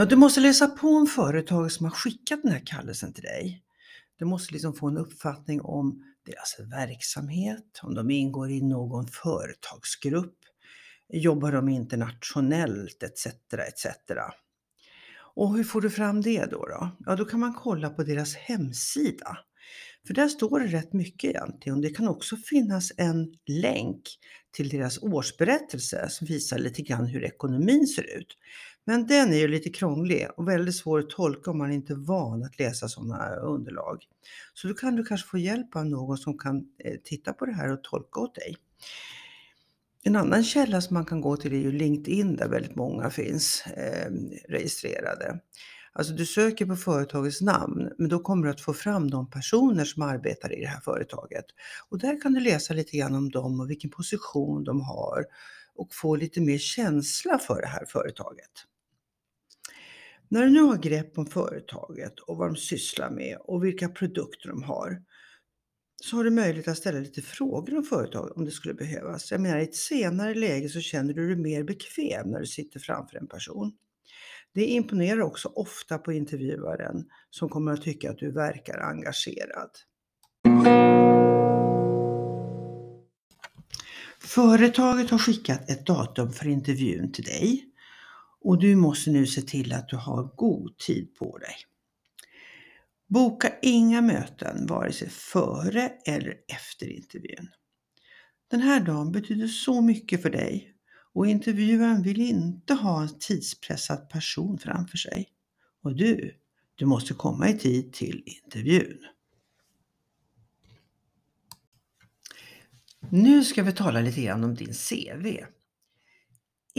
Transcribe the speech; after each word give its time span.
Ja, 0.00 0.06
du 0.06 0.16
måste 0.16 0.40
läsa 0.40 0.66
på 0.68 0.88
om 0.88 1.06
företaget 1.06 1.72
som 1.72 1.86
har 1.86 1.92
skickat 1.92 2.42
den 2.42 2.52
här 2.52 2.62
kallelsen 2.66 3.12
till 3.12 3.22
dig. 3.22 3.62
Du 4.18 4.24
måste 4.24 4.52
liksom 4.52 4.74
få 4.74 4.88
en 4.88 4.96
uppfattning 4.96 5.60
om 5.60 6.02
deras 6.26 6.56
verksamhet, 6.70 7.80
om 7.82 7.94
de 7.94 8.10
ingår 8.10 8.50
i 8.50 8.62
någon 8.62 9.06
företagsgrupp, 9.06 10.38
jobbar 11.08 11.52
de 11.52 11.68
internationellt 11.68 13.02
etc. 13.02 13.26
etc. 13.52 13.86
Och 15.34 15.56
hur 15.56 15.64
får 15.64 15.80
du 15.80 15.90
fram 15.90 16.22
det 16.22 16.44
då? 16.44 16.66
då? 16.66 16.90
Ja, 17.06 17.16
då 17.16 17.24
kan 17.24 17.40
man 17.40 17.54
kolla 17.54 17.90
på 17.90 18.02
deras 18.02 18.34
hemsida. 18.34 19.38
För 20.06 20.14
där 20.14 20.28
står 20.28 20.60
det 20.60 20.66
rätt 20.66 20.92
mycket 20.92 21.30
egentligen. 21.30 21.80
Det 21.80 21.90
kan 21.90 22.08
också 22.08 22.36
finnas 22.36 22.92
en 22.96 23.34
länk 23.46 24.02
till 24.52 24.68
deras 24.68 25.02
årsberättelse 25.02 26.08
som 26.08 26.26
visar 26.26 26.58
lite 26.58 26.82
grann 26.82 27.06
hur 27.06 27.24
ekonomin 27.24 27.86
ser 27.86 28.18
ut. 28.18 28.36
Men 28.90 29.06
den 29.06 29.32
är 29.32 29.36
ju 29.36 29.48
lite 29.48 29.70
krånglig 29.70 30.28
och 30.36 30.48
väldigt 30.48 30.76
svår 30.76 30.98
att 30.98 31.10
tolka 31.10 31.50
om 31.50 31.58
man 31.58 31.72
inte 31.72 31.92
är 31.92 31.96
van 31.96 32.42
att 32.42 32.58
läsa 32.58 32.88
sådana 32.88 33.34
underlag. 33.36 34.02
Så 34.54 34.68
då 34.68 34.74
kan 34.74 34.96
du 34.96 35.04
kanske 35.04 35.28
få 35.28 35.38
hjälp 35.38 35.76
av 35.76 35.86
någon 35.86 36.18
som 36.18 36.38
kan 36.38 36.56
eh, 36.56 36.96
titta 37.04 37.32
på 37.32 37.46
det 37.46 37.52
här 37.52 37.72
och 37.72 37.84
tolka 37.84 38.20
åt 38.20 38.34
dig. 38.34 38.56
En 40.02 40.16
annan 40.16 40.44
källa 40.44 40.80
som 40.80 40.94
man 40.94 41.04
kan 41.04 41.20
gå 41.20 41.36
till 41.36 41.52
är 41.52 41.58
ju 41.58 41.72
LinkedIn 41.72 42.36
där 42.36 42.48
väldigt 42.48 42.76
många 42.76 43.10
finns 43.10 43.64
eh, 43.66 44.10
registrerade. 44.48 45.40
Alltså 45.92 46.12
du 46.12 46.26
söker 46.26 46.66
på 46.66 46.76
företagets 46.76 47.40
namn, 47.40 47.90
men 47.98 48.08
då 48.08 48.18
kommer 48.18 48.44
du 48.44 48.50
att 48.50 48.60
få 48.60 48.72
fram 48.74 49.10
de 49.10 49.30
personer 49.30 49.84
som 49.84 50.02
arbetar 50.02 50.58
i 50.58 50.60
det 50.60 50.68
här 50.68 50.80
företaget. 50.80 51.44
Och 51.88 51.98
där 51.98 52.20
kan 52.20 52.32
du 52.32 52.40
läsa 52.40 52.74
lite 52.74 52.96
grann 52.96 53.14
om 53.14 53.30
dem 53.30 53.60
och 53.60 53.70
vilken 53.70 53.90
position 53.90 54.64
de 54.64 54.80
har 54.80 55.24
och 55.74 55.94
få 55.94 56.16
lite 56.16 56.40
mer 56.40 56.58
känsla 56.58 57.38
för 57.38 57.60
det 57.60 57.68
här 57.68 57.84
företaget. 57.84 58.69
När 60.32 60.44
du 60.44 60.50
nu 60.50 60.60
har 60.60 60.76
grepp 60.76 61.18
om 61.18 61.26
företaget 61.26 62.18
och 62.20 62.36
vad 62.36 62.48
de 62.48 62.56
sysslar 62.56 63.10
med 63.10 63.38
och 63.40 63.64
vilka 63.64 63.88
produkter 63.88 64.48
de 64.48 64.62
har, 64.62 65.02
så 66.02 66.16
har 66.16 66.24
du 66.24 66.30
möjlighet 66.30 66.68
att 66.68 66.78
ställa 66.78 66.98
lite 66.98 67.22
frågor 67.22 67.76
om 67.76 67.84
företaget 67.84 68.36
om 68.36 68.44
det 68.44 68.50
skulle 68.50 68.74
behövas. 68.74 69.30
Jag 69.30 69.40
menar 69.40 69.58
i 69.58 69.62
ett 69.62 69.74
senare 69.74 70.34
läge 70.34 70.68
så 70.68 70.80
känner 70.80 71.14
du 71.14 71.26
dig 71.26 71.36
mer 71.36 71.64
bekväm 71.64 72.30
när 72.30 72.40
du 72.40 72.46
sitter 72.46 72.80
framför 72.80 73.16
en 73.16 73.26
person. 73.26 73.72
Det 74.54 74.64
imponerar 74.64 75.20
också 75.20 75.48
ofta 75.48 75.98
på 75.98 76.12
intervjuaren 76.12 77.04
som 77.30 77.48
kommer 77.48 77.72
att 77.72 77.82
tycka 77.82 78.10
att 78.10 78.18
du 78.18 78.30
verkar 78.30 78.78
engagerad. 78.78 79.70
Företaget 84.20 85.10
har 85.10 85.18
skickat 85.18 85.70
ett 85.70 85.86
datum 85.86 86.32
för 86.32 86.48
intervjun 86.48 87.12
till 87.12 87.24
dig 87.24 87.69
och 88.40 88.58
du 88.58 88.76
måste 88.76 89.10
nu 89.10 89.26
se 89.26 89.42
till 89.42 89.72
att 89.72 89.88
du 89.88 89.96
har 89.96 90.24
god 90.36 90.78
tid 90.78 91.14
på 91.14 91.38
dig. 91.38 91.56
Boka 93.08 93.52
inga 93.62 94.00
möten 94.00 94.66
vare 94.66 94.92
sig 94.92 95.08
före 95.08 95.92
eller 96.06 96.34
efter 96.48 96.88
intervjun. 96.88 97.48
Den 98.50 98.60
här 98.60 98.80
dagen 98.80 99.12
betyder 99.12 99.46
så 99.46 99.80
mycket 99.80 100.22
för 100.22 100.30
dig 100.30 100.74
och 101.12 101.26
intervjuaren 101.26 102.02
vill 102.02 102.20
inte 102.20 102.74
ha 102.74 103.02
en 103.02 103.18
tidspressad 103.18 104.08
person 104.08 104.58
framför 104.58 104.96
sig. 104.96 105.28
Och 105.82 105.96
du, 105.96 106.34
du 106.74 106.86
måste 106.86 107.14
komma 107.14 107.48
i 107.48 107.58
tid 107.58 107.92
till 107.92 108.22
intervjun. 108.26 108.98
Nu 113.08 113.44
ska 113.44 113.62
vi 113.62 113.72
tala 113.72 114.00
lite 114.00 114.22
grann 114.22 114.44
om 114.44 114.54
din 114.54 114.74
CV. 114.74 115.44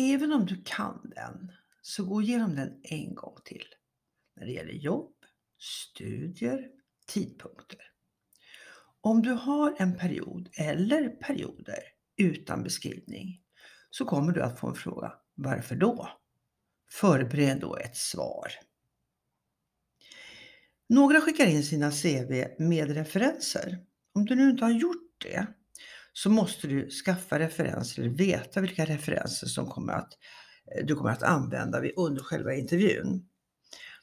Även 0.00 0.32
om 0.32 0.46
du 0.46 0.62
kan 0.64 1.12
den, 1.16 1.52
så 1.82 2.04
gå 2.04 2.22
igenom 2.22 2.54
den 2.54 2.80
en 2.82 3.14
gång 3.14 3.36
till. 3.44 3.64
När 4.36 4.46
det 4.46 4.52
gäller 4.52 4.72
jobb, 4.72 5.14
studier, 5.58 6.68
tidpunkter. 7.06 7.80
Om 9.00 9.22
du 9.22 9.30
har 9.30 9.76
en 9.78 9.98
period 9.98 10.48
eller 10.52 11.08
perioder 11.08 11.78
utan 12.16 12.62
beskrivning 12.62 13.42
så 13.90 14.04
kommer 14.04 14.32
du 14.32 14.42
att 14.42 14.60
få 14.60 14.68
en 14.68 14.74
fråga. 14.74 15.12
Varför 15.34 15.76
då? 15.76 16.08
Förbered 16.90 17.60
då 17.60 17.76
ett 17.76 17.96
svar. 17.96 18.48
Några 20.88 21.20
skickar 21.20 21.46
in 21.46 21.64
sina 21.64 21.90
CV 21.90 22.44
med 22.58 22.90
referenser. 22.90 23.78
Om 24.14 24.24
du 24.24 24.34
nu 24.34 24.50
inte 24.50 24.64
har 24.64 24.72
gjort 24.72 25.22
det 25.22 25.46
så 26.12 26.30
måste 26.30 26.66
du 26.66 26.90
skaffa 26.90 27.38
referenser, 27.38 28.02
eller 28.02 28.12
veta 28.12 28.60
vilka 28.60 28.84
referenser 28.84 29.46
som 29.46 29.66
kommer 29.66 29.92
att, 29.92 30.12
eh, 30.76 30.86
du 30.86 30.94
kommer 30.94 31.10
att 31.10 31.22
använda 31.22 31.82
under 31.96 32.22
själva 32.22 32.54
intervjun. 32.54 33.26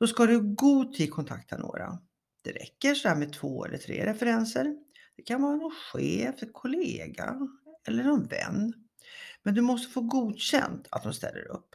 Då 0.00 0.06
ska 0.06 0.26
du 0.26 0.34
i 0.34 0.40
god 0.42 0.94
tid 0.94 1.10
kontakta 1.10 1.58
några. 1.58 1.98
Det 2.44 2.50
räcker 2.50 2.94
så 2.94 3.08
här 3.08 3.16
med 3.16 3.32
två 3.32 3.64
eller 3.64 3.78
tre 3.78 4.06
referenser. 4.06 4.76
Det 5.16 5.22
kan 5.22 5.42
vara 5.42 5.56
någon 5.56 5.74
chef, 5.92 6.42
en 6.42 6.52
kollega 6.52 7.36
eller 7.88 8.04
någon 8.04 8.26
vän. 8.26 8.72
Men 9.42 9.54
du 9.54 9.60
måste 9.60 9.92
få 9.92 10.00
godkänt 10.00 10.86
att 10.90 11.02
de 11.02 11.12
ställer 11.12 11.48
upp. 11.50 11.74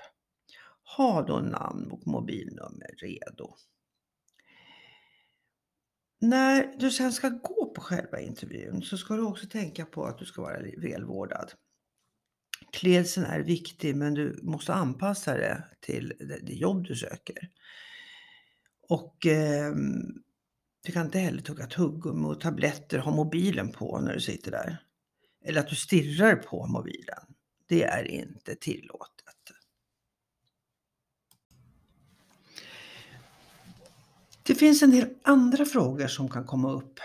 Ha 0.97 1.21
då 1.21 1.39
namn 1.39 1.91
och 1.91 2.07
mobilnummer 2.07 2.95
redo. 3.01 3.55
När 6.29 6.77
du 6.77 6.91
sen 6.91 7.13
ska 7.13 7.29
gå 7.29 7.71
på 7.75 7.81
själva 7.81 8.19
intervjun 8.19 8.81
så 8.81 8.97
ska 8.97 9.15
du 9.15 9.21
också 9.21 9.47
tänka 9.47 9.85
på 9.85 10.05
att 10.05 10.17
du 10.17 10.25
ska 10.25 10.41
vara 10.41 10.59
välvårdad. 10.77 11.51
Klädseln 12.71 13.25
är 13.25 13.39
viktig 13.39 13.95
men 13.95 14.13
du 14.13 14.39
måste 14.43 14.73
anpassa 14.73 15.33
det 15.33 15.63
till 15.79 16.13
det 16.19 16.53
jobb 16.53 16.87
du 16.87 16.95
söker. 16.95 17.49
Och 18.89 19.25
eh, 19.25 19.73
du 20.85 20.91
kan 20.91 21.05
inte 21.05 21.19
heller 21.19 21.41
tugga 21.41 21.67
tuggummi 21.67 22.27
och 22.27 22.41
tabletter 22.41 22.97
ha 22.97 23.11
mobilen 23.11 23.71
på 23.71 23.99
när 23.99 24.13
du 24.13 24.21
sitter 24.21 24.51
där. 24.51 24.77
Eller 25.45 25.59
att 25.59 25.69
du 25.69 25.75
stirrar 25.75 26.35
på 26.35 26.67
mobilen. 26.67 27.23
Det 27.67 27.83
är 27.83 28.03
inte 28.03 28.55
tillåtet. 28.55 29.14
Det 34.47 34.55
finns 34.55 34.83
en 34.83 34.91
del 34.91 35.09
andra 35.23 35.65
frågor 35.65 36.07
som 36.07 36.29
kan 36.29 36.45
komma 36.45 36.71
upp 36.71 36.99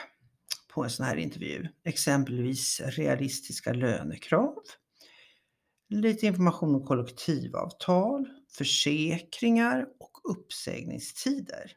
på 0.68 0.84
en 0.84 0.90
sån 0.90 1.06
här 1.06 1.16
intervju. 1.16 1.68
Exempelvis 1.84 2.80
realistiska 2.80 3.72
lönekrav, 3.72 4.54
lite 5.88 6.26
information 6.26 6.74
om 6.74 6.86
kollektivavtal, 6.86 8.28
försäkringar 8.52 9.86
och 10.00 10.30
uppsägningstider. 10.30 11.72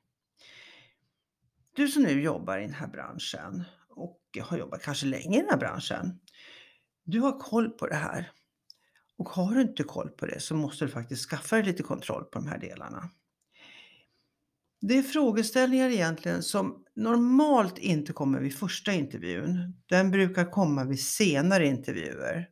Du 1.75 1.87
som 1.87 2.03
nu 2.03 2.21
jobbar 2.21 2.57
i 2.57 2.61
den 2.61 2.73
här 2.73 2.87
branschen 2.87 3.63
och 3.89 4.19
har 4.41 4.57
jobbat 4.57 4.81
kanske 4.81 5.05
länge 5.05 5.37
i 5.37 5.41
den 5.41 5.49
här 5.49 5.57
branschen. 5.57 6.19
Du 7.03 7.19
har 7.19 7.39
koll 7.39 7.69
på 7.69 7.87
det 7.87 7.95
här. 7.95 8.31
Och 9.17 9.29
har 9.29 9.55
du 9.55 9.61
inte 9.61 9.83
koll 9.83 10.09
på 10.09 10.25
det 10.25 10.39
så 10.39 10.55
måste 10.55 10.85
du 10.85 10.91
faktiskt 10.91 11.29
skaffa 11.29 11.55
dig 11.55 11.65
lite 11.65 11.83
kontroll 11.83 12.23
på 12.23 12.39
de 12.39 12.47
här 12.47 12.57
delarna. 12.57 13.09
Det 14.87 14.97
är 14.97 15.03
frågeställningar 15.03 15.89
egentligen 15.89 16.43
som 16.43 16.83
normalt 16.95 17.77
inte 17.77 18.13
kommer 18.13 18.39
vid 18.39 18.57
första 18.57 18.93
intervjun. 18.93 19.81
Den 19.85 20.11
brukar 20.11 20.51
komma 20.51 20.83
vid 20.83 20.99
senare 20.99 21.67
intervjuer. 21.67 22.49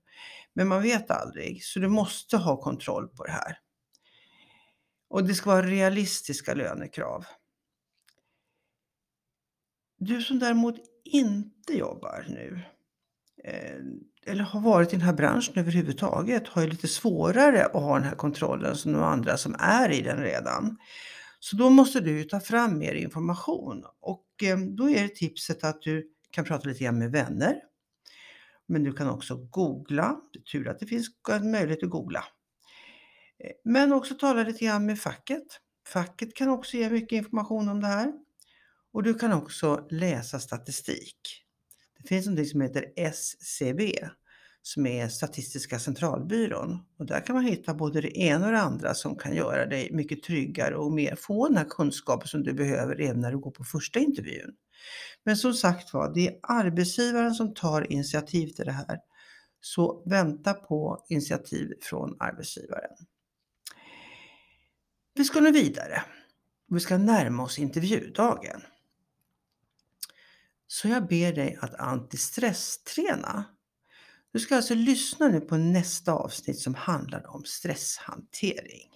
Men 0.53 0.67
man 0.67 0.81
vet 0.81 1.11
aldrig, 1.11 1.63
så 1.63 1.79
du 1.79 1.87
måste 1.87 2.37
ha 2.37 2.61
kontroll 2.61 3.07
på 3.07 3.23
det 3.23 3.31
här. 3.31 3.57
Och 5.09 5.23
det 5.23 5.33
ska 5.33 5.49
vara 5.49 5.65
realistiska 5.65 6.53
lönekrav. 6.53 7.25
Du 9.97 10.21
som 10.21 10.39
däremot 10.39 10.75
inte 11.03 11.77
jobbar 11.77 12.25
nu, 12.29 12.61
eh, 13.43 14.31
eller 14.31 14.43
har 14.43 14.61
varit 14.61 14.93
i 14.93 14.95
den 14.95 15.05
här 15.05 15.13
branschen 15.13 15.57
överhuvudtaget, 15.57 16.47
har 16.47 16.61
ju 16.61 16.67
lite 16.67 16.87
svårare 16.87 17.65
att 17.65 17.73
ha 17.73 17.95
den 17.95 18.07
här 18.07 18.15
kontrollen 18.15 18.75
som 18.75 18.93
de 18.93 19.03
andra 19.03 19.37
som 19.37 19.55
är 19.59 19.91
i 19.91 20.01
den 20.01 20.17
redan. 20.17 20.77
Så 21.43 21.55
då 21.55 21.69
måste 21.69 21.99
du 21.99 22.23
ta 22.23 22.39
fram 22.39 22.77
mer 22.77 22.93
information 22.93 23.85
och 23.99 24.25
eh, 24.43 24.57
då 24.57 24.89
är 24.89 25.03
det 25.03 25.15
tipset 25.15 25.63
att 25.63 25.81
du 25.81 26.11
kan 26.31 26.45
prata 26.45 26.69
lite 26.69 26.83
grann 26.83 26.97
med 26.97 27.11
vänner. 27.11 27.55
Men 28.65 28.83
du 28.83 28.93
kan 28.93 29.09
också 29.09 29.35
googla. 29.35 30.21
Det 30.33 30.39
är 30.39 30.43
tur 30.43 30.67
att 30.67 30.79
det 30.79 30.85
finns 30.85 31.07
en 31.29 31.51
möjlighet 31.51 31.83
att 31.83 31.89
googla. 31.89 32.23
Eh, 33.39 33.51
men 33.63 33.93
också 33.93 34.15
tala 34.15 34.43
lite 34.43 34.65
grann 34.65 34.85
med 34.85 34.99
facket. 34.99 35.43
Facket 35.87 36.35
kan 36.35 36.49
också 36.49 36.77
ge 36.77 36.89
mycket 36.89 37.17
information 37.17 37.69
om 37.69 37.81
det 37.81 37.87
här. 37.87 38.13
Och 38.91 39.03
du 39.03 39.13
kan 39.13 39.33
också 39.33 39.87
läsa 39.89 40.39
statistik. 40.39 41.45
Det 42.01 42.07
finns 42.07 42.27
något 42.27 42.47
som 42.47 42.61
heter 42.61 42.85
SCB 42.95 44.09
som 44.61 44.85
är 44.85 45.07
Statistiska 45.07 45.79
centralbyrån. 45.79 46.79
Och 46.97 47.05
där 47.05 47.25
kan 47.25 47.35
man 47.35 47.45
hitta 47.45 47.73
både 47.73 48.01
det 48.01 48.17
ena 48.17 48.45
och 48.45 48.51
det 48.51 48.61
andra 48.61 48.93
som 48.93 49.15
kan 49.15 49.35
göra 49.35 49.65
dig 49.65 49.89
mycket 49.93 50.23
tryggare 50.23 50.75
och 50.75 50.91
mer, 50.91 51.15
få 51.15 51.47
den 51.47 51.57
här 51.57 51.65
kunskapen 51.69 52.27
som 52.27 52.43
du 52.43 52.53
behöver 52.53 53.01
även 53.01 53.21
när 53.21 53.31
du 53.31 53.37
går 53.37 53.51
på 53.51 53.63
första 53.63 53.99
intervjun. 53.99 54.55
Men 55.23 55.37
som 55.37 55.53
sagt 55.53 55.93
var, 55.93 56.13
det 56.13 56.27
är 56.27 56.39
arbetsgivaren 56.43 57.33
som 57.33 57.53
tar 57.53 57.91
initiativ 57.91 58.47
till 58.47 58.65
det 58.65 58.71
här. 58.71 58.99
Så 59.61 60.03
vänta 60.05 60.53
på 60.53 61.05
initiativ 61.09 61.73
från 61.81 62.15
arbetsgivaren. 62.19 62.95
Vi 65.13 65.23
ska 65.23 65.39
nu 65.39 65.51
vidare. 65.51 66.03
Vi 66.67 66.79
ska 66.79 66.97
närma 66.97 67.43
oss 67.43 67.59
intervjudagen. 67.59 68.61
Så 70.67 70.87
jag 70.87 71.07
ber 71.07 71.33
dig 71.33 71.57
att 71.61 71.75
antistressträna. 71.75 73.45
Du 74.33 74.39
ska 74.39 74.55
alltså 74.55 74.75
lyssna 74.75 75.27
nu 75.27 75.39
på 75.39 75.57
nästa 75.57 76.13
avsnitt 76.13 76.59
som 76.59 76.75
handlar 76.75 77.35
om 77.35 77.43
stresshantering. 77.45 78.90